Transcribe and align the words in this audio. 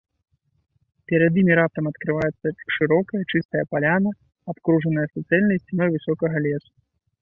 Перад 1.11 1.33
імі 1.41 1.57
раптам 1.59 1.89
адкрываецца 1.91 2.47
шырокая 2.79 3.23
чыстая 3.31 3.63
паляна, 3.75 4.09
абкружаная 4.55 5.07
суцэльнай 5.15 5.57
сцяной 5.65 5.89
высокага 5.99 6.37
лесу. 6.53 6.71